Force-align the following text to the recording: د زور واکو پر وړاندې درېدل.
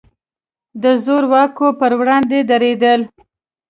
د 0.83 0.85
زور 1.03 1.23
واکو 1.33 1.67
پر 1.79 1.91
وړاندې 1.99 2.37
درېدل. 2.51 3.01